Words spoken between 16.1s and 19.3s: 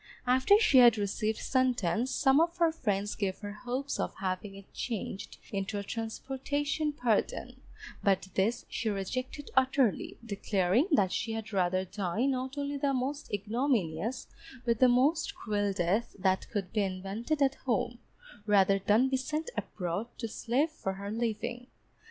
that could be invented at home, rather than be